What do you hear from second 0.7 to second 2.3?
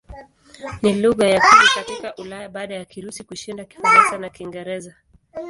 Ni lugha ya pili katika